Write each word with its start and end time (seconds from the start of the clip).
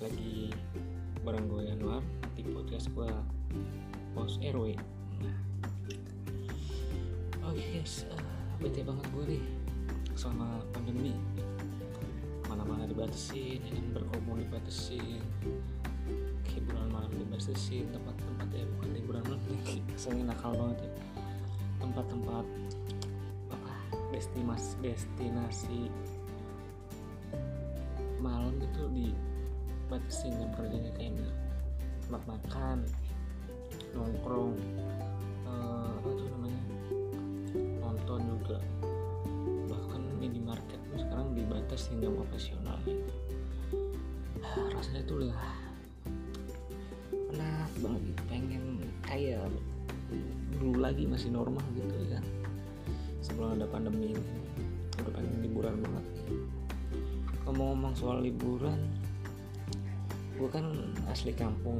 lagi 0.00 0.48
bareng 1.20 1.44
gue 1.44 1.68
Anwar 1.76 2.00
di 2.32 2.40
podcast 2.48 2.88
gue 2.96 3.04
Pos 4.16 4.40
RW 4.40 4.72
nah. 5.20 5.36
Okay 7.52 7.76
guys, 7.76 8.08
uh, 8.08 8.16
bete 8.64 8.80
banget 8.80 9.04
gue 9.12 9.36
nih 9.36 9.44
selama 10.16 10.64
pandemi. 10.72 11.12
Mana-mana 12.48 12.88
dibatasin, 12.88 13.60
yang 13.60 13.92
berkerumun 13.92 14.40
dibatasin 14.40 15.20
hiburan 16.48 16.88
malam 16.88 17.12
dibatasin, 17.12 17.84
tempat-tempat 17.92 18.48
ya 18.56 18.64
bukan 18.80 18.88
hiburan 18.96 19.22
malam 19.28 19.40
kesannya 19.92 20.24
nakal 20.32 20.56
banget 20.56 20.88
ya. 20.88 20.92
Tempat-tempat 21.76 22.46
apa 23.52 23.72
destinasi 24.16 24.80
destinasi 24.80 25.92
malam 28.24 28.56
itu 28.56 28.82
dibatasin 29.90 30.38
jam 30.38 30.54
kerjanya 30.54 30.94
kayak 30.94 31.18
tempat 32.06 32.22
makan 32.30 32.78
nongkrong 33.90 34.54
uh, 35.50 35.90
apa 35.98 36.08
tuh 36.14 36.26
namanya? 36.30 36.62
Nonton 37.82 38.20
juga. 38.22 38.62
Bahkan 39.66 40.00
minimarket 40.22 40.78
sekarang 40.94 41.34
dibatasin 41.34 41.98
jam 41.98 42.14
operasional 42.22 42.78
gitu. 42.86 43.14
Rasanya 44.78 45.02
tuh 45.10 45.26
udah 45.26 45.34
penat 47.10 47.72
banget. 47.82 48.02
Gitu 48.14 48.22
pengen 48.30 48.64
kayak 49.02 49.42
dulu 50.54 50.86
lagi 50.86 51.02
masih 51.10 51.34
normal 51.34 51.66
gitu 51.74 51.98
ya. 52.06 52.22
Sebelum 53.26 53.58
ada 53.58 53.66
pandemi 53.66 54.14
ini. 54.14 54.22
Udah 55.02 55.18
pengen 55.18 55.42
liburan 55.42 55.82
banget. 55.82 56.06
Ngomong-ngomong 57.42 57.98
soal 57.98 58.22
liburan 58.22 58.78
gue 60.40 60.48
kan 60.48 60.64
asli 61.12 61.36
kampung. 61.36 61.76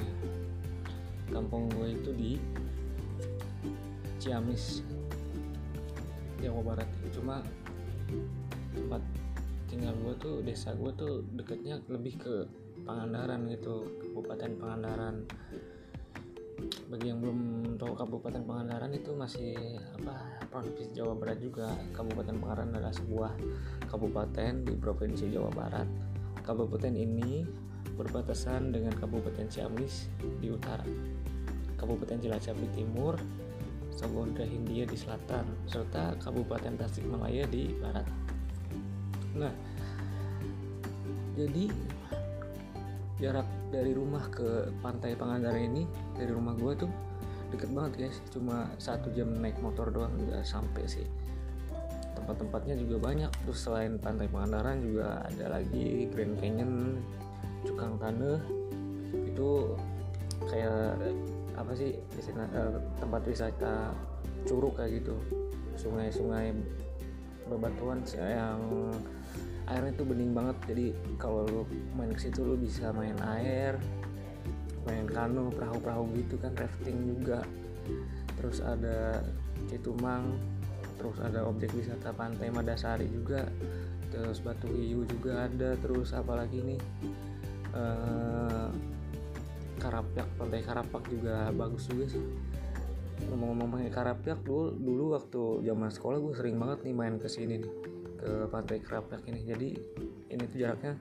Kampung 1.33 1.73
gue 1.73 1.97
itu 1.97 2.11
di 2.13 2.33
Ciamis 4.21 4.85
Jawa 6.45 6.61
Barat. 6.61 6.89
Cuma 7.09 7.41
tempat 8.77 9.01
tinggal 9.73 9.97
gue 10.05 10.15
tuh 10.21 10.35
desa 10.45 10.77
gue 10.77 10.93
tuh 10.93 11.25
deketnya 11.33 11.81
lebih 11.89 12.21
ke 12.21 12.35
Pangandaran 12.85 13.49
gitu 13.49 13.89
Kabupaten 13.97 14.53
Pangandaran. 14.61 15.25
Bagi 16.93 17.07
yang 17.09 17.25
belum 17.25 17.41
tahu 17.81 17.97
Kabupaten 17.97 18.45
Pangandaran 18.45 18.93
itu 18.93 19.17
masih 19.17 19.81
apa 19.97 20.45
provinsi 20.53 20.93
Jawa 20.93 21.17
Barat 21.17 21.41
juga. 21.41 21.73
Kabupaten 21.97 22.37
Pangandaran 22.37 22.77
adalah 22.77 22.93
sebuah 22.93 23.33
kabupaten 23.89 24.69
di 24.69 24.75
provinsi 24.77 25.33
Jawa 25.33 25.49
Barat. 25.49 25.89
Kabupaten 26.45 26.93
ini 26.93 27.45
berbatasan 28.01 28.73
dengan 28.73 28.97
Kabupaten 28.97 29.45
Ciamis 29.53 30.09
di 30.41 30.49
utara. 30.49 30.85
Kabupaten 31.77 32.21
Cilacap 32.21 32.57
di 32.57 32.69
timur 32.73 33.17
Samudra 33.93 34.49
Hindia 34.49 34.89
di 34.89 34.97
selatan 34.97 35.45
serta 35.69 36.17
Kabupaten 36.21 36.81
Tasikmalaya 36.81 37.45
di 37.45 37.77
barat. 37.77 38.09
Nah 39.37 39.53
jadi 41.37 41.69
jarak 43.21 43.49
dari 43.69 43.93
rumah 43.93 44.25
ke 44.33 44.73
pantai 44.81 45.13
Pangandaran 45.13 45.69
ini 45.73 45.85
dari 46.17 46.33
rumah 46.33 46.57
gue 46.57 46.73
tuh 46.85 46.91
deket 47.53 47.69
banget 47.73 48.09
guys. 48.09 48.17
Cuma 48.33 48.73
satu 48.81 49.13
jam 49.13 49.29
naik 49.41 49.61
motor 49.61 49.93
doang 49.93 50.13
udah 50.17 50.41
sampai 50.41 50.89
sih. 50.89 51.05
Tempat-tempatnya 52.17 52.77
juga 52.81 52.97
banyak. 53.13 53.33
Terus 53.45 53.61
selain 53.61 54.01
pantai 54.01 54.29
Pangandaran 54.29 54.81
juga 54.81 55.25
ada 55.25 55.61
lagi 55.61 56.09
Grand 56.09 56.37
Canyon 56.41 57.01
Cukang 57.65 58.01
Tanah 58.01 58.41
itu 59.27 59.75
kayak 60.49 60.97
apa 61.59 61.73
sih 61.77 61.93
di 62.17 62.23
sana, 62.25 62.49
uh, 62.57 62.81
tempat 62.97 63.23
wisata 63.29 63.93
curug 64.49 64.77
kayak 64.79 65.03
gitu. 65.03 65.17
Sungai-sungai 65.77 66.57
bebatuan 67.51 68.01
yang 68.17 68.61
airnya 69.69 69.93
tuh 69.95 70.07
bening 70.09 70.33
banget. 70.33 70.57
Jadi 70.71 70.87
kalau 71.21 71.45
lu 71.47 71.63
main 71.99 72.11
ke 72.15 72.31
situ 72.31 72.43
lu 72.43 72.57
bisa 72.57 72.95
main 72.95 73.17
air 73.39 73.77
main 74.89 75.05
kano 75.05 75.53
perahu-perahu 75.53 76.09
gitu 76.17 76.41
kan 76.41 76.57
rafting 76.57 76.97
juga. 77.05 77.45
Terus 78.41 78.65
ada 78.65 79.21
Citumang 79.69 80.33
terus 80.97 81.17
ada 81.21 81.49
objek 81.49 81.73
wisata 81.77 82.13
pantai 82.13 82.49
Madasari 82.49 83.09
juga. 83.09 83.45
Terus 84.11 84.43
Batu 84.43 84.67
Hiu 84.73 85.07
juga 85.07 85.47
ada 85.47 85.79
terus 85.79 86.11
apalagi 86.17 86.65
nih 86.65 86.81
uh, 87.75 88.69
pantai 90.41 90.61
Karapak 90.65 91.03
juga 91.09 91.49
bagus 91.53 91.89
juga 91.89 92.05
sih. 92.11 92.25
Ngomong-ngomong 93.29 93.69
pantai 93.77 93.93
Karapyak 93.93 94.41
dulu 94.45 94.73
dulu 94.77 95.05
waktu 95.17 95.65
zaman 95.69 95.91
sekolah 95.93 96.19
gue 96.21 96.35
sering 96.37 96.57
banget 96.57 96.89
nih 96.89 96.95
main 96.97 97.15
ke 97.21 97.29
sini 97.29 97.61
nih 97.61 97.73
ke 98.17 98.31
pantai 98.49 98.81
Karapyak 98.81 99.25
ini. 99.29 99.41
Jadi 99.45 99.69
ini 100.31 100.43
tuh 100.49 100.59
jaraknya 100.59 100.97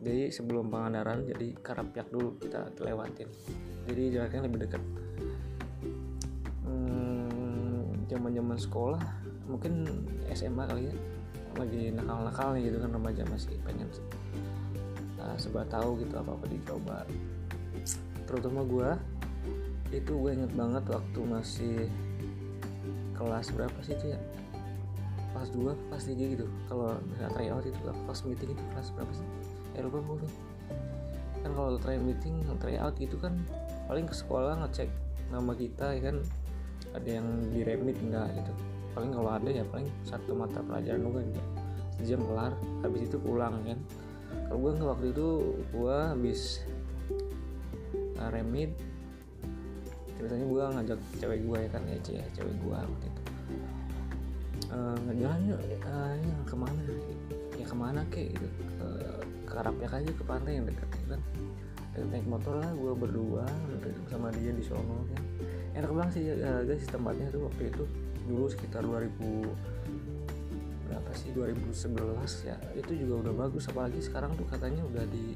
jadi 0.00 0.32
sebelum 0.32 0.72
Pangandaran 0.72 1.28
jadi 1.28 1.52
Karapyak 1.60 2.08
dulu 2.08 2.40
kita 2.40 2.72
lewatin. 2.80 3.28
Jadi 3.88 4.02
jaraknya 4.16 4.40
lebih 4.48 4.58
dekat. 4.68 4.82
Hmm, 6.64 8.08
zaman 8.10 8.58
sekolah 8.58 9.02
mungkin 9.50 9.84
SMA 10.32 10.64
kali 10.64 10.88
ya. 10.88 10.94
Lagi 11.58 11.92
nakal-nakalnya 11.92 12.60
gitu 12.62 12.78
kan 12.80 12.90
remaja 12.94 13.22
masih 13.28 13.58
pengen 13.66 13.90
uh, 15.20 15.36
sebab 15.36 15.68
tahu 15.68 16.00
gitu 16.00 16.14
apa 16.16 16.32
apa 16.32 16.46
dicoba. 16.48 16.98
Terutama 18.24 18.64
gue 18.64 18.90
itu 19.90 20.12
gue 20.14 20.30
inget 20.30 20.52
banget 20.54 20.84
waktu 20.86 21.20
masih 21.26 21.76
kelas 23.14 23.52
berapa 23.52 23.78
sih 23.84 23.94
itu 23.98 24.16
ya? 24.16 24.20
Kelas 25.30 25.50
2 25.54 25.90
kelas 25.90 26.04
3 26.08 26.34
gitu. 26.34 26.46
Kalau 26.66 26.98
misalnya 27.06 27.32
tryout 27.36 27.64
itu 27.66 27.78
kelas 27.84 28.20
meeting 28.26 28.50
itu 28.56 28.62
kelas 28.74 28.88
berapa 28.96 29.12
sih? 29.12 29.26
Ya 29.76 29.80
lupa 29.86 29.98
gue 30.02 30.30
kan 31.40 31.56
kalau 31.56 31.80
try 31.80 31.96
meeting 31.96 32.44
tryout 32.60 32.92
gitu 33.00 33.16
kan 33.16 33.32
paling 33.88 34.04
ke 34.04 34.12
sekolah 34.12 34.60
ngecek 34.60 34.92
nama 35.32 35.52
kita 35.54 35.96
ya 35.98 36.02
kan? 36.10 36.16
Ada 36.90 37.22
yang 37.22 37.26
di 37.54 37.60
remit 37.62 37.96
enggak 38.02 38.34
gitu. 38.34 38.52
Paling 38.98 39.14
kalau 39.14 39.30
ada 39.30 39.46
ya 39.46 39.62
paling 39.70 39.86
satu 40.02 40.34
mata 40.34 40.58
pelajaran 40.58 41.06
juga 41.06 41.20
gitu. 41.22 41.42
Sejam 42.00 42.20
kelar 42.26 42.52
habis 42.82 43.06
itu 43.06 43.16
pulang 43.20 43.62
kan 43.62 43.78
gue 44.58 44.72
waktu 44.82 45.06
itu 45.14 45.28
gue 45.70 45.96
habis 45.96 46.62
uh, 48.18 48.30
remit. 48.34 48.74
Biasanya 50.18 50.46
gue 50.46 50.62
ngajak 50.76 51.00
cewek 51.22 51.40
gue 51.46 51.58
ya 51.64 51.68
kan 51.72 51.82
ya 51.88 51.98
cewek 52.04 52.54
gue 52.58 52.76
waktu 52.76 53.06
itu. 53.06 53.22
Uh, 54.70 54.94
jalan 55.18 55.40
yuk 55.50 55.60
uh, 55.86 56.14
ya, 56.14 56.34
ke 56.46 56.56
mana? 56.58 56.80
Ya 57.56 57.64
ke 57.66 57.76
mana 57.76 58.00
kek 58.10 58.28
gitu. 58.34 58.48
Ke, 58.78 58.86
ke 59.46 59.86
aja 59.90 60.10
ke 60.10 60.24
pantai 60.26 60.58
yang 60.58 60.66
dekat 60.66 60.88
gitu 60.98 61.06
kan. 61.14 61.22
Dan 61.90 62.06
naik 62.10 62.26
motor 62.26 62.58
lah 62.58 62.70
gue 62.74 62.92
berdua 62.94 63.46
sama 64.10 64.30
dia 64.34 64.50
di 64.54 64.62
sono 64.62 65.06
kan. 65.14 65.22
Enak 65.78 65.90
banget 65.94 66.10
sih 66.18 66.24
uh, 66.26 66.62
guys 66.66 66.86
tempatnya 66.90 67.30
tuh 67.30 67.46
waktu 67.46 67.70
itu. 67.70 67.84
Dulu 68.26 68.46
sekitar 68.50 68.82
2000 68.82 69.79
sih 71.16 71.30
2011 71.34 72.48
ya 72.48 72.56
itu 72.74 72.92
juga 73.06 73.28
udah 73.28 73.34
bagus. 73.46 73.68
Apalagi 73.70 74.00
sekarang 74.02 74.34
tuh 74.34 74.46
katanya 74.48 74.82
udah 74.86 75.04
di 75.08 75.34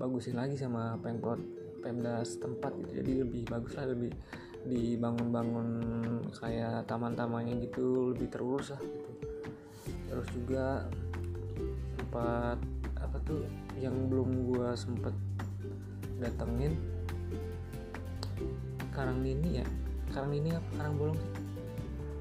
bagusin 0.00 0.40
lagi 0.40 0.56
sama 0.56 0.96
pemkot 1.00 1.40
pemda 1.84 2.24
setempat 2.24 2.72
gitu. 2.84 3.04
Jadi 3.04 3.12
lebih 3.24 3.42
bagus 3.48 3.72
lah 3.76 3.88
lebih 3.88 4.12
dibangun-bangun 4.60 5.68
kayak 6.36 6.84
taman-tamannya 6.84 7.64
gitu 7.64 8.12
lebih 8.12 8.28
terurus 8.28 8.76
lah 8.76 8.80
gitu. 8.80 9.10
Terus 10.10 10.28
juga 10.36 10.64
tempat 11.96 12.58
apa 13.00 13.16
tuh 13.24 13.44
yang 13.80 13.96
belum 14.12 14.52
gua 14.52 14.76
sempet 14.76 15.14
datengin? 16.20 16.76
Karang 18.92 19.24
ini 19.24 19.64
ya? 19.64 19.66
Karang 20.12 20.36
ini 20.36 20.52
apa? 20.52 20.68
Karang 20.76 20.94
Bolong 21.00 21.16
sih? 21.16 21.32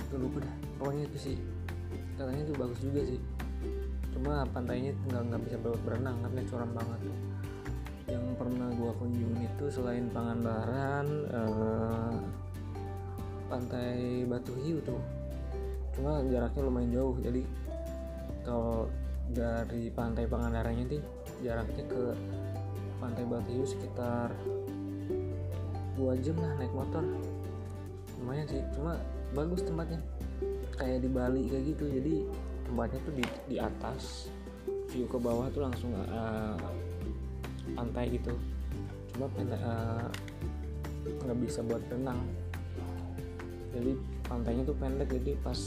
Gak 0.10 0.20
lupa 0.22 0.38
dah. 0.40 0.56
Pokoknya 0.80 1.04
itu 1.12 1.18
sih 1.20 1.38
katanya 2.20 2.44
itu 2.44 2.54
bagus 2.60 2.80
juga 2.84 3.02
sih. 3.08 3.20
Cuma 4.12 4.44
pantainya 4.52 4.92
nggak 5.08 5.22
nggak 5.32 5.42
bisa 5.48 5.58
berenang 5.88 6.20
karena 6.28 6.42
curam 6.52 6.72
banget. 6.76 7.00
Yang 8.12 8.26
pernah 8.36 8.68
gua 8.76 8.92
kunjungi 9.00 9.44
itu 9.48 9.66
selain 9.72 10.12
Pangandaran 10.12 11.08
eh, 11.32 12.14
pantai 13.48 14.28
Batu 14.28 14.52
Hiu 14.60 14.84
tuh. 14.84 15.00
Cuma 15.96 16.20
jaraknya 16.28 16.62
lumayan 16.68 16.92
jauh 16.92 17.16
jadi 17.24 17.42
kalau 18.44 18.92
dari 19.32 19.88
pantai 19.96 20.28
Pangandarannya 20.28 20.86
sih 20.92 21.02
jaraknya 21.40 21.84
ke 21.88 22.04
pantai 23.00 23.24
Batu 23.24 23.50
Hiu 23.56 23.64
sekitar 23.64 24.36
dua 25.96 26.20
jam 26.20 26.36
lah 26.44 26.52
naik 26.60 26.74
motor. 26.76 27.04
Lumayan 28.20 28.48
sih 28.52 28.60
cuma 28.76 29.00
bagus 29.32 29.64
tempatnya 29.64 30.04
kayak 30.80 31.04
di 31.04 31.10
Bali 31.12 31.44
kayak 31.52 31.64
gitu. 31.76 31.86
Jadi 31.92 32.14
tempatnya 32.64 33.00
tuh 33.04 33.14
di, 33.14 33.24
di 33.52 33.58
atas 33.60 34.32
view 34.90 35.06
ke 35.06 35.20
bawah 35.20 35.52
tuh 35.52 35.68
langsung 35.68 35.92
uh, 35.94 36.56
pantai 37.76 38.16
gitu. 38.16 38.34
Cuma 39.14 39.28
uh, 39.28 40.08
nggak 41.06 41.38
bisa 41.44 41.60
buat 41.68 41.84
renang. 41.92 42.24
Jadi 43.76 43.92
pantainya 44.26 44.64
tuh 44.66 44.78
pendek 44.80 45.12
jadi 45.14 45.38
pas 45.44 45.60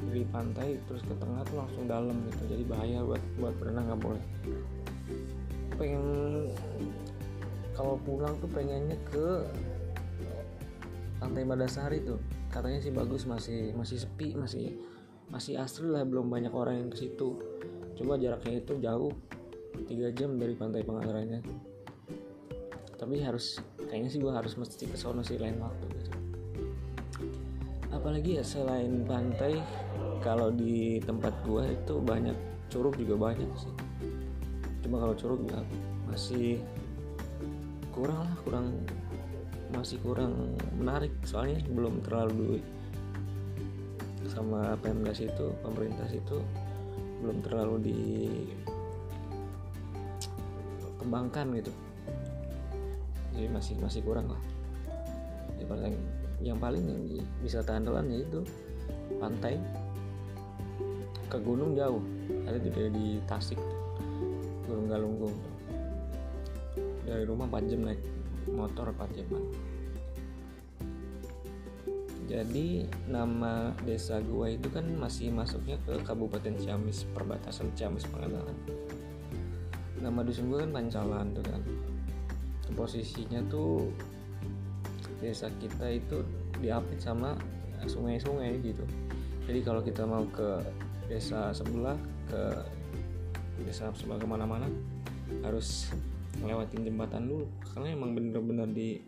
dari 0.00 0.24
pantai 0.32 0.80
terus 0.88 1.02
ke 1.04 1.14
tengah 1.18 1.42
tuh 1.48 1.56
langsung 1.64 1.84
dalam 1.88 2.16
gitu. 2.30 2.42
Jadi 2.52 2.62
bahaya 2.68 3.00
buat 3.02 3.22
buat 3.40 3.54
berenang 3.58 3.84
nggak 3.90 4.02
boleh. 4.04 4.24
Pengen 5.80 6.04
kalau 7.72 7.96
pulang 8.04 8.36
tuh 8.44 8.50
pengennya 8.52 8.98
ke 9.08 9.48
pantai 11.30 11.46
Madasari 11.46 12.02
tuh. 12.02 12.18
Katanya 12.50 12.82
sih 12.82 12.90
bagus 12.90 13.22
masih 13.30 13.70
masih 13.78 14.02
sepi 14.02 14.34
masih 14.34 14.74
masih 15.30 15.62
asli 15.62 15.86
lah 15.86 16.02
belum 16.02 16.26
banyak 16.26 16.50
orang 16.50 16.82
yang 16.82 16.90
ke 16.90 17.06
situ. 17.06 17.38
Coba 17.94 18.18
jaraknya 18.18 18.58
itu 18.58 18.74
jauh 18.82 19.14
tiga 19.86 20.10
jam 20.10 20.34
dari 20.34 20.58
pantai 20.58 20.82
Pengasarannya 20.82 21.70
tapi 23.00 23.16
harus 23.24 23.56
kayaknya 23.88 24.12
sih 24.12 24.20
gue 24.20 24.28
harus 24.28 24.60
mesti 24.60 24.84
ke 24.84 24.92
sono 24.92 25.24
sih 25.24 25.40
lain 25.40 25.56
waktu 25.56 25.84
gitu. 25.88 26.12
Apalagi 27.88 28.36
ya 28.36 28.44
selain 28.44 29.08
pantai 29.08 29.56
kalau 30.20 30.52
di 30.52 31.00
tempat 31.00 31.32
gue 31.48 31.64
itu 31.64 31.96
banyak 31.96 32.36
curug 32.68 32.92
juga 33.00 33.32
banyak 33.32 33.48
sih. 33.56 33.72
Cuma 34.84 35.00
kalau 35.00 35.16
curug 35.16 35.48
ya 35.48 35.64
masih 36.12 36.60
kurang 37.88 38.20
lah 38.20 38.36
kurang 38.44 38.66
masih 39.70 40.02
kurang 40.02 40.58
menarik 40.74 41.14
soalnya 41.22 41.62
belum 41.70 42.02
terlalu 42.02 42.58
sama 44.26 44.74
Pemdas 44.78 45.22
itu 45.22 45.54
pemerintah 45.62 46.06
itu 46.10 46.42
belum 47.20 47.42
terlalu 47.44 47.92
dikembangkan 50.98 51.46
gitu. 51.60 51.72
Jadi 53.34 53.48
masih 53.50 53.74
masih 53.78 54.00
kurang 54.02 54.28
lah. 54.32 54.42
Yang 55.60 55.68
paling 55.68 55.96
yang 56.40 56.58
paling 56.58 56.84
yang 56.88 57.04
bisa 57.44 57.60
tahan 57.60 57.84
telan 57.84 58.08
itu 58.10 58.40
pantai 59.20 59.60
ke 61.28 61.38
gunung 61.42 61.76
jauh. 61.76 62.02
Ada 62.48 62.58
di, 62.58 62.70
di 62.70 63.20
Tasik 63.28 63.58
Gunung 64.66 64.88
Galunggung. 64.88 65.34
Dari 67.04 67.26
rumah 67.26 67.50
4 67.50 67.70
jam 67.70 67.82
naik 67.90 68.19
motor 68.54 68.92
4 68.94 69.16
jam 69.16 69.28
jadi 72.30 72.86
nama 73.10 73.74
desa 73.82 74.22
gua 74.22 74.54
itu 74.54 74.70
kan 74.70 74.86
masih 74.86 75.34
masuknya 75.34 75.74
ke 75.82 75.98
Kabupaten 76.06 76.54
Ciamis 76.62 77.02
perbatasan 77.10 77.74
Ciamis 77.74 78.06
Pangandaran 78.06 78.54
nama 80.00 80.24
dusun 80.24 80.48
gua 80.48 80.64
kan 80.64 80.72
Pancalan 80.72 81.26
tuh 81.36 81.44
kan. 81.44 81.62
Posisinya 82.72 83.44
tuh 83.52 83.92
desa 85.20 85.52
kita 85.60 85.92
itu 85.92 86.24
diapit 86.64 86.96
sama 87.02 87.36
sungai-sungai 87.84 88.56
gitu. 88.64 88.84
Jadi 89.44 89.60
kalau 89.60 89.84
kita 89.84 90.08
mau 90.08 90.24
ke 90.32 90.64
desa 91.10 91.52
sebelah 91.52 91.98
ke 92.30 92.42
desa 93.66 93.92
sebelah 93.92 94.16
ke 94.16 94.26
mana-mana 94.30 94.70
harus 95.44 95.92
ngelewatin 96.40 96.82
jembatan 96.84 97.28
dulu. 97.28 97.46
Karena 97.72 97.94
emang 97.94 98.16
bener-bener 98.16 98.68
di 98.72 99.00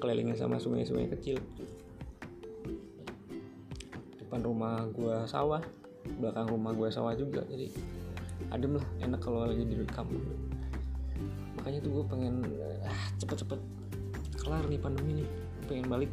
kelilingnya 0.00 0.34
sama 0.34 0.58
sungai-sungai 0.58 1.06
kecil. 1.14 1.38
Depan 4.18 4.40
rumah 4.42 4.88
gua 4.90 5.28
sawah 5.28 5.62
belakang 6.18 6.50
rumah 6.50 6.72
gua 6.74 6.88
sawah 6.90 7.14
juga. 7.14 7.44
Jadi 7.46 7.70
adem 8.50 8.80
lah 8.80 8.86
enak 9.04 9.20
kalau 9.22 9.46
lagi 9.46 9.62
di 9.62 9.76
kampung. 9.86 10.24
Makanya 11.62 11.78
tuh 11.78 12.02
gue 12.02 12.04
pengen 12.10 12.42
ah, 12.82 13.06
cepet-cepet 13.22 13.60
kelar 14.42 14.66
nih 14.66 14.80
pandemi 14.82 15.22
nih. 15.22 15.28
Pengen 15.70 15.86
balik. 15.86 16.10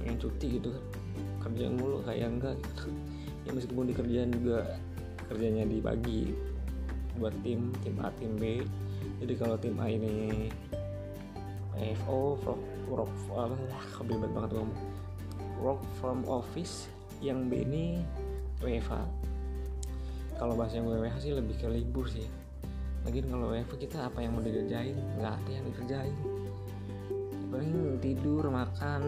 Pengen 0.00 0.16
cuti 0.16 0.56
gitu 0.56 0.72
kan. 0.72 0.84
Kerja 1.44 1.68
mulu 1.68 2.00
kayak 2.00 2.32
enggak 2.32 2.56
gitu. 2.56 2.88
ya 3.46 3.50
meskipun 3.54 3.86
di 3.86 3.94
kerjaan 3.94 4.30
juga 4.34 4.80
kerjanya 5.30 5.68
dibagi 5.68 6.34
buat 7.16 7.34
tim 7.40 7.72
tim 7.80 7.96
A 8.00 8.08
tim 8.16 8.32
B. 8.36 8.62
Jadi 9.20 9.32
kalau 9.36 9.56
tim 9.56 9.76
A 9.80 9.88
ini 9.88 10.48
FO 12.04 12.40
work 12.44 12.62
work 12.88 13.12
lah 13.68 13.84
banget 14.32 14.50
ngomong. 14.56 14.80
Work 15.60 15.82
from 16.00 16.24
office 16.28 16.88
yang 17.24 17.48
B 17.48 17.64
ini 17.64 18.04
WFH 18.60 19.08
kalau 20.36 20.52
bahasa 20.52 20.76
yang 20.76 20.92
WFH 20.92 21.16
sih 21.24 21.32
lebih 21.32 21.56
ke 21.56 21.64
libur 21.64 22.04
sih. 22.12 22.28
Lagi 23.08 23.24
kalau 23.24 23.56
WFH 23.56 23.74
kita 23.80 23.98
apa 24.04 24.20
yang 24.20 24.36
mau 24.36 24.44
dikerjain? 24.44 24.96
Nggak 25.16 25.32
ada 25.32 25.50
yang 25.50 25.64
dikerjain. 25.72 26.16
Paling 27.48 27.72
tidur 28.04 28.44
makan. 28.52 29.02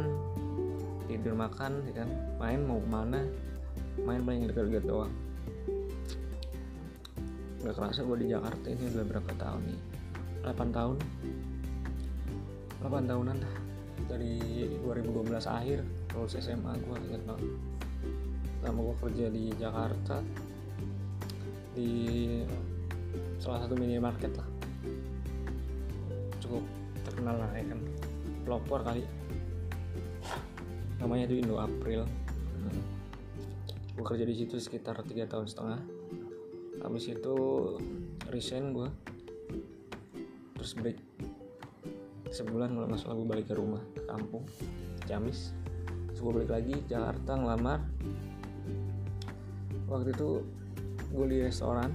Tidur 1.05 1.37
makan 1.37 1.85
ya 1.85 2.05
kan? 2.05 2.09
Main 2.41 2.65
mau 2.65 2.81
ke 2.81 2.89
mana? 2.89 3.21
Main 4.01 4.25
paling 4.25 4.49
dekat-dekat 4.49 4.89
doang 4.89 5.13
nggak 7.59 7.75
kerasa 7.75 8.07
gue 8.07 8.17
di 8.23 8.27
Jakarta 8.31 8.67
ini 8.71 8.85
udah 8.95 9.05
berapa 9.07 9.33
tahun 9.35 9.63
nih? 9.67 9.81
8 10.47 10.71
tahun. 10.71 10.97
8 12.87 13.11
tahunan 13.11 13.37
dah. 13.43 13.55
Dari 14.07 14.39
2012 14.87 15.43
akhir 15.43 15.83
lulus 16.15 16.39
SMA 16.39 16.73
gue 16.79 16.97
inget 17.11 17.23
banget. 17.27 17.51
Lama 18.63 18.81
gue 18.87 18.97
kerja 19.03 19.27
di 19.27 19.45
Jakarta 19.59 20.23
di 21.75 21.91
salah 23.43 23.67
satu 23.67 23.75
minimarket 23.75 24.33
lah. 24.39 24.49
Cukup 26.39 26.63
terkenal 27.03 27.43
lah 27.43 27.51
ya 27.59 27.67
kan? 27.75 27.81
Pelopor 28.47 28.87
kali. 28.87 29.03
Namanya 31.03 31.27
itu 31.27 31.43
Indo 31.43 31.59
April. 31.59 32.07
Gue 33.99 34.07
kerja 34.07 34.23
di 34.23 34.35
situ 34.39 34.63
sekitar 34.63 35.03
tiga 35.03 35.27
tahun 35.27 35.51
setengah 35.51 35.98
habis 36.83 37.11
itu 37.11 37.37
resign 38.31 38.71
gue 38.77 38.89
terus 40.59 40.73
break. 40.75 40.99
Sebulan 42.29 42.77
nggak 42.77 43.01
salah 43.01 43.17
gue 43.17 43.29
balik 43.29 43.47
ke 43.49 43.55
rumah 43.57 43.81
ke 43.97 44.05
kampung 44.05 44.45
Ciamis. 45.09 45.57
Terus 46.11 46.21
gue 46.21 46.33
balik 46.43 46.51
lagi 46.53 46.75
Jakarta 46.85 47.39
ngelamar. 47.39 47.81
Waktu 49.89 50.13
itu 50.13 50.45
gue 51.09 51.27
di 51.31 51.39
restoran 51.41 51.89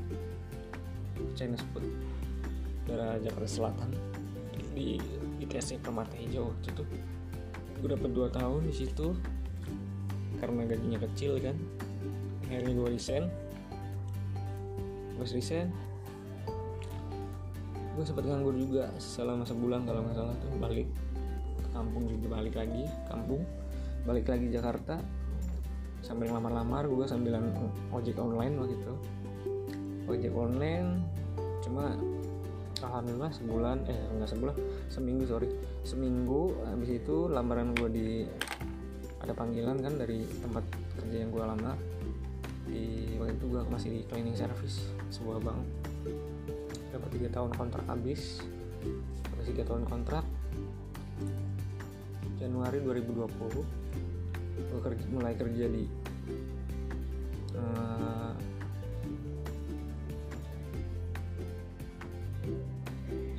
Chinese 1.38 1.62
food 1.70 1.86
daerah 2.90 3.22
Jakarta 3.22 3.46
Selatan. 3.46 3.90
Di 4.74 4.98
ITC 5.44 5.84
Permata 5.86 6.18
Hijau 6.18 6.50
waktu 6.50 6.74
itu. 6.74 6.84
Gue 7.84 7.90
dapet 7.94 8.10
2 8.16 8.32
tahun 8.32 8.62
di 8.66 8.74
situ 8.74 9.14
karena 10.42 10.66
gajinya 10.66 11.00
kecil 11.04 11.38
kan. 11.38 11.54
Akhirnya 12.50 12.74
gue 12.74 12.88
resign 12.90 13.30
gue 15.24 15.40
resign 15.40 15.72
gue 17.96 18.04
sempat 18.04 18.28
nganggur 18.28 18.60
juga 18.60 18.92
selama 19.00 19.48
sebulan 19.48 19.88
kalau 19.88 20.04
nggak 20.04 20.20
salah 20.20 20.36
tuh 20.44 20.52
balik 20.60 20.90
ke 21.64 21.68
kampung 21.72 22.12
juga 22.12 22.36
balik 22.36 22.60
lagi 22.60 22.84
kampung 23.08 23.48
balik 24.04 24.28
lagi 24.28 24.52
Jakarta 24.52 25.00
sambil 26.04 26.36
lamar-lamar 26.36 26.84
gue 26.86 27.08
sambilan 27.08 27.56
ojek 27.96 28.20
online 28.20 28.60
waktu 28.60 28.76
itu. 28.76 28.94
Ojek 30.04 30.36
online 30.36 31.00
cuma 31.64 31.96
alhamdulillah 32.84 33.32
sebulan 33.32 33.88
eh 33.88 34.00
enggak 34.12 34.30
sebulan 34.36 34.56
seminggu 34.92 35.24
sorry. 35.24 35.48
Seminggu 35.88 36.52
habis 36.68 37.00
itu 37.00 37.32
lamaran 37.32 37.72
gue 37.80 37.90
di 37.90 38.08
ada 39.24 39.32
panggilan 39.32 39.80
kan 39.80 39.96
dari 39.96 40.28
tempat 40.44 40.68
kerja 41.00 41.24
yang 41.24 41.32
gue 41.32 41.40
lama 41.40 41.72
di 42.68 43.16
waktu 43.20 43.36
itu 43.36 43.46
gue 43.52 43.62
masih 43.68 43.90
di 43.92 44.02
cleaning 44.08 44.38
service 44.38 44.88
sebuah 45.12 45.40
bank. 45.44 45.62
Dapat 46.92 47.10
tiga 47.16 47.30
tahun 47.34 47.52
kontrak 47.56 47.86
habis. 47.90 48.40
Dapat 49.32 49.46
tiga 49.50 49.64
tahun 49.68 49.84
kontrak 49.88 50.26
Januari 52.44 52.84
2020 52.84 53.84
gue 54.54 54.82
kerja, 54.82 55.06
mulai 55.10 55.34
kerja 55.34 55.66
di 55.70 55.88
uh, 57.56 58.36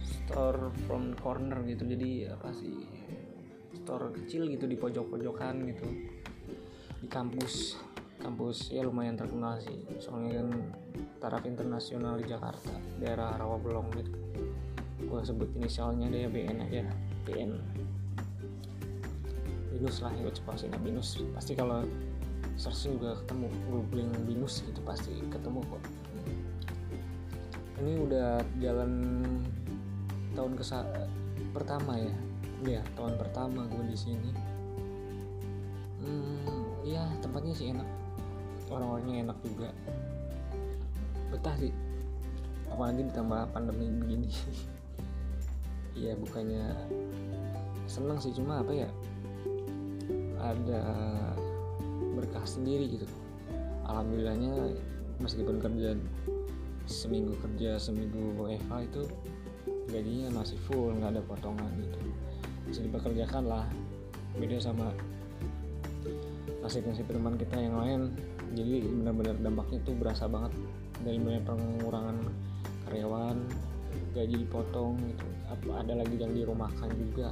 store 0.00 0.72
from 0.88 1.12
corner 1.20 1.60
gitu. 1.68 1.84
Jadi 1.84 2.26
apa 2.32 2.48
sih 2.56 2.74
store 3.76 4.08
kecil 4.16 4.48
gitu 4.48 4.64
di 4.64 4.80
pojok-pojokan 4.80 5.54
gitu. 5.68 5.86
Di 7.04 7.08
kampus 7.12 7.76
kampus 8.24 8.72
ya 8.72 8.80
lumayan 8.80 9.20
terkenal 9.20 9.60
sih. 9.60 9.84
Soalnya 10.00 10.40
kan 10.40 10.48
taraf 11.20 11.44
internasional 11.44 12.16
di 12.16 12.24
Jakarta 12.24 12.72
daerah 12.96 13.36
Rawabelong 13.36 13.92
gitu. 14.00 14.12
Gue 15.04 15.20
sebut 15.20 15.52
inisialnya 15.52 16.08
dia 16.08 16.32
BN 16.32 16.64
aja 16.64 16.88
BN 17.28 17.52
binus 19.76 20.00
lah 20.00 20.12
ya 20.16 20.32
sih 20.32 20.68
binus. 20.80 21.20
Pasti 21.36 21.52
kalau 21.52 21.84
searching 22.56 22.96
juga 22.96 23.20
ketemu 23.20 23.46
googling 23.68 24.10
binus 24.24 24.64
gitu 24.64 24.80
pasti 24.80 25.12
ketemu 25.28 25.60
kok. 25.68 25.82
Ini 27.84 27.92
udah 28.08 28.40
jalan 28.64 28.92
tahun 30.32 30.56
ke 30.56 30.64
pertama 31.52 32.00
ya? 32.00 32.14
Ya 32.64 32.80
tahun 32.96 33.20
pertama 33.20 33.68
gue 33.68 33.84
di 33.92 33.98
sini. 33.98 34.30
Hmm, 36.00 36.80
ya 36.86 37.04
tempatnya 37.20 37.52
sih 37.52 37.72
enak 37.72 37.88
orang-orangnya 38.74 39.30
enak 39.30 39.38
juga. 39.46 39.68
Betah 41.30 41.56
sih. 41.58 41.72
Apalagi 42.68 43.06
ditambah 43.10 43.40
pandemi 43.54 43.86
begini. 43.90 44.30
Ya 45.94 46.10
bukannya 46.18 46.74
seneng 47.86 48.18
sih 48.18 48.34
cuma 48.34 48.66
apa 48.66 48.74
ya 48.74 48.90
ada 50.42 50.82
berkah 52.18 52.42
sendiri 52.42 52.98
gitu. 52.98 53.06
Alhamdulillahnya 53.86 54.74
meskipun 55.22 55.62
kerja 55.62 55.94
seminggu 56.90 57.38
kerja 57.38 57.78
seminggu 57.78 58.42
Eva 58.50 58.82
itu 58.82 59.06
gajinya 59.86 60.42
masih 60.42 60.58
full 60.66 60.98
nggak 60.98 61.14
ada 61.14 61.22
potongan 61.22 61.70
gitu. 61.78 61.98
Bisa 62.66 62.80
dipekerjakan 62.82 63.46
lah. 63.46 63.66
Beda 64.34 64.58
sama 64.58 64.90
nasib-nasib 66.64 67.04
teman 67.06 67.36
kita 67.36 67.60
yang 67.60 67.76
lain 67.76 68.00
jadi 68.54 68.86
benar-benar 68.86 69.36
dampaknya 69.42 69.78
tuh 69.82 69.94
berasa 69.98 70.24
banget 70.30 70.54
dari 71.02 71.18
mulai 71.18 71.42
pengurangan 71.42 72.16
karyawan 72.86 73.36
gaji 74.14 74.46
dipotong 74.46 74.94
gitu. 75.10 75.26
Ada 75.74 75.94
lagi 75.98 76.14
yang 76.18 76.32
dirumahkan 76.34 76.90
juga. 76.94 77.30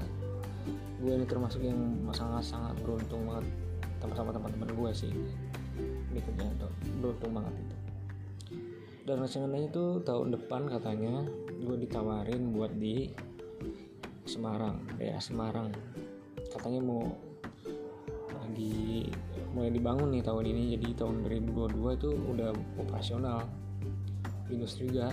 Gue 1.02 1.18
ini 1.18 1.26
termasuk 1.26 1.62
yang 1.62 1.78
sangat-sangat 2.14 2.78
beruntung 2.82 3.26
banget 3.26 3.46
sama 4.14 4.30
teman-teman 4.34 4.70
gue 4.70 4.90
sih. 4.94 5.10
Di 6.10 6.20
kerjaan 6.22 6.54
tuh. 6.58 6.72
Beruntung 7.02 7.32
banget 7.34 7.54
itu. 7.58 7.76
Dan 9.02 9.18
rencananya 9.18 9.66
itu 9.66 9.84
tahun 10.06 10.28
depan 10.38 10.70
katanya 10.70 11.26
gue 11.50 11.76
ditawarin 11.82 12.54
buat 12.54 12.70
di 12.78 13.10
Semarang 14.22 14.78
daerah 14.98 15.18
Semarang. 15.18 15.74
Katanya 16.54 16.78
mau 16.82 17.02
lagi 18.38 19.10
mulai 19.52 19.70
dibangun 19.72 20.08
nih 20.12 20.24
tahun 20.24 20.44
ini. 20.48 20.62
Jadi 20.76 20.88
tahun 20.96 21.24
2022 21.28 21.98
itu 22.00 22.10
udah 22.12 22.50
operasional. 22.80 23.44
Industri 24.52 24.92
juga 24.92 25.12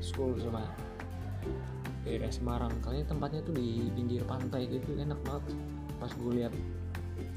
school 0.00 0.36
sama 0.40 0.64
daerah 2.04 2.30
Semarang. 2.32 2.72
Kayaknya 2.80 3.06
tempatnya 3.12 3.40
tuh 3.44 3.54
di 3.56 3.88
pinggir 3.92 4.22
pantai 4.24 4.68
gitu 4.68 4.96
enak 4.96 5.18
banget. 5.24 5.44
Pas 6.00 6.12
gue 6.12 6.32
lihat 6.36 6.54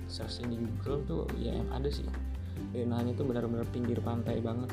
searching 0.06 0.54
di 0.54 0.58
Google 0.62 1.01
tuh 1.08 1.22
ya 1.39 1.56
ada 1.72 1.88
sih. 1.88 2.08
Daerahnya 2.72 3.15
tuh 3.15 3.27
benar-benar 3.27 3.68
pinggir 3.72 4.00
pantai 4.00 4.39
banget. 4.39 4.72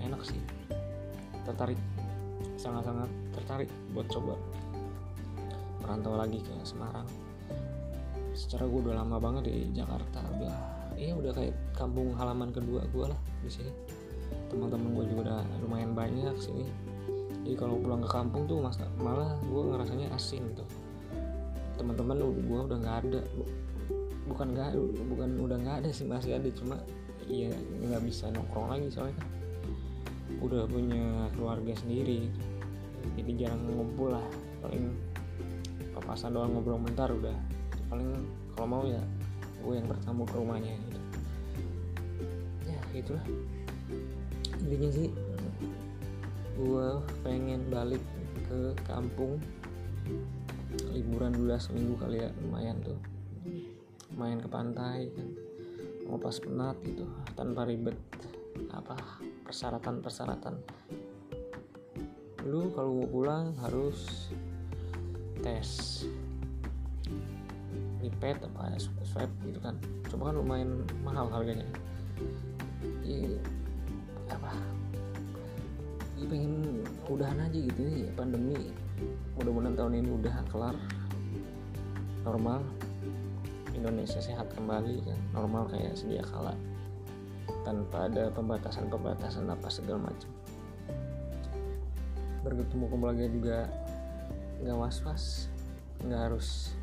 Enak 0.00 0.22
sih. 0.24 0.40
Tertarik. 1.44 1.80
Sangat-sangat 2.56 3.10
tertarik 3.34 3.70
buat 3.92 4.06
coba. 4.08 4.34
Merantau 5.84 6.16
lagi 6.16 6.40
ke 6.40 6.54
Semarang. 6.64 7.08
Secara 8.36 8.70
gue 8.70 8.80
udah 8.86 9.02
lama 9.02 9.18
banget 9.18 9.50
di 9.50 9.74
Jakarta 9.74 10.22
udah 10.22 10.77
ya 10.98 11.14
udah 11.14 11.32
kayak 11.32 11.54
kampung 11.78 12.10
halaman 12.18 12.50
kedua 12.50 12.82
gue 12.90 13.06
lah 13.06 13.20
di 13.46 13.50
sini. 13.50 13.72
Teman-teman 14.50 14.92
gue 14.98 15.04
juga 15.14 15.20
udah 15.30 15.40
lumayan 15.62 15.94
banyak 15.94 16.34
sini. 16.42 16.66
Jadi 17.46 17.54
kalau 17.56 17.80
pulang 17.80 18.02
ke 18.04 18.10
kampung 18.10 18.44
tuh 18.44 18.60
mas 18.60 18.76
malah 19.00 19.38
gue 19.46 19.62
ngerasanya 19.72 20.12
asing 20.12 20.42
gitu 20.52 20.66
teman-teman 21.78 22.18
gue 22.18 22.60
udah 22.66 22.78
nggak 22.82 22.96
ada. 23.06 23.20
Bukan 24.28 24.46
nggak 24.52 24.76
bukan 25.08 25.30
udah 25.40 25.56
nggak 25.62 25.76
ada 25.86 25.90
sih 25.94 26.04
masih 26.04 26.36
ada. 26.36 26.50
Cuma 26.52 26.76
ya 27.30 27.54
nggak 27.54 28.02
bisa 28.04 28.28
nongkrong 28.34 28.68
lagi 28.74 28.90
soalnya. 28.90 29.14
Kan 29.16 29.30
udah 30.42 30.66
punya 30.68 31.30
keluarga 31.38 31.72
sendiri. 31.78 32.28
Jadi 33.14 33.30
jarang 33.38 33.62
ngumpul 33.70 34.12
lah. 34.12 34.26
Paling 34.60 34.92
papasan 35.94 36.34
doang 36.34 36.52
ngobrol 36.52 36.82
bentar 36.82 37.08
udah. 37.08 37.38
Paling 37.88 38.10
kalau 38.52 38.68
mau 38.68 38.84
ya 38.84 39.00
gue 39.64 39.74
yang 39.74 39.86
bertamu 39.86 40.22
ke 40.24 40.34
rumahnya 40.36 40.74
gitu. 40.76 41.00
Ya 42.68 42.80
gitulah 42.94 43.26
intinya 44.58 44.90
sih 44.90 45.08
gue 46.58 46.88
pengen 47.22 47.62
balik 47.70 48.02
ke 48.48 48.74
kampung. 48.86 49.38
Liburan 50.92 51.32
dulu 51.32 51.54
seminggu 51.56 51.94
kali 52.00 52.22
ya 52.24 52.30
lumayan 52.44 52.80
tuh. 52.82 52.98
Main 54.18 54.42
ke 54.42 54.48
pantai 54.50 55.12
kan 55.14 55.28
ngopas 56.08 56.40
penat 56.40 56.80
gitu 56.88 57.04
tanpa 57.36 57.68
ribet 57.68 57.94
apa 58.72 58.96
persyaratan 59.44 60.00
persyaratan 60.00 60.56
lu 62.48 62.72
kalau 62.72 63.04
mau 63.04 63.08
pulang 63.12 63.52
harus 63.60 64.32
tes 65.44 66.02
lipet 67.98 68.38
apa 68.42 68.74
swab 68.78 69.30
gitu 69.42 69.58
kan. 69.58 69.74
Coba 70.06 70.30
kan 70.30 70.34
lumayan 70.38 70.70
mahal 71.02 71.26
harganya. 71.30 71.66
Iya 73.02 73.38
apa? 74.30 74.52
Ya 76.18 76.26
pengen 76.26 76.82
udahan 77.06 77.38
aja 77.42 77.58
gitu 77.58 77.80
ya 77.82 78.10
pandemi. 78.14 78.74
Mudah-mudahan 79.38 79.74
tahun 79.78 79.92
ini 80.02 80.10
udah 80.18 80.34
kelar 80.50 80.76
normal. 82.26 82.62
Indonesia 83.74 84.18
sehat 84.18 84.50
kembali 84.54 85.06
kan. 85.06 85.20
Normal 85.34 85.70
kayak 85.70 85.94
sedia 85.94 86.22
kala. 86.26 86.54
Tanpa 87.62 88.10
ada 88.10 88.30
pembatasan-pembatasan 88.34 89.46
apa 89.46 89.68
segala 89.70 90.10
macam. 90.10 90.30
Bertemu 92.42 92.86
keluarga 92.90 93.26
juga 93.30 93.58
nggak 94.58 94.74
was-was 94.74 95.46
nggak 96.02 96.30
harus 96.30 96.74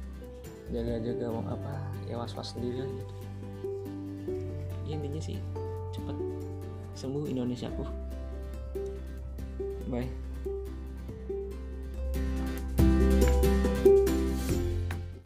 jaga-jaga 0.73 1.25
mau 1.29 1.45
apa 1.45 1.73
ya 2.09 2.17
was-was 2.17 2.57
sendiri 2.57 2.85
gitu. 2.85 3.13
Ya, 4.85 4.97
intinya 4.97 5.21
sih 5.21 5.37
cepet 5.93 6.17
sembuh 6.97 7.25
Indonesia 7.29 7.69
aku. 7.69 7.85
Bye 9.89 10.24